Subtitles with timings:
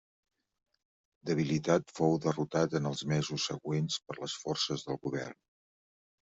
[1.29, 5.41] Debilitat fou derrotat en els mesos següents per les forces del govern.